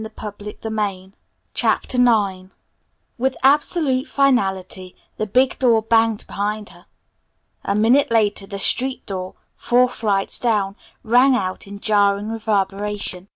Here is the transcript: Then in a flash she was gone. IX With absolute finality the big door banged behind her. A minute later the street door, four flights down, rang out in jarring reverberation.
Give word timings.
Then 0.03 0.07
in 0.07 0.13
a 0.17 0.31
flash 0.31 1.11
she 1.53 1.67
was 1.67 1.83
gone. 1.93 2.01
IX 2.39 2.51
With 3.19 3.37
absolute 3.43 4.07
finality 4.07 4.95
the 5.17 5.27
big 5.27 5.59
door 5.59 5.83
banged 5.83 6.25
behind 6.25 6.69
her. 6.69 6.87
A 7.63 7.75
minute 7.75 8.09
later 8.09 8.47
the 8.47 8.57
street 8.57 9.05
door, 9.05 9.35
four 9.55 9.87
flights 9.87 10.39
down, 10.39 10.75
rang 11.03 11.35
out 11.35 11.67
in 11.67 11.79
jarring 11.79 12.31
reverberation. 12.31 13.27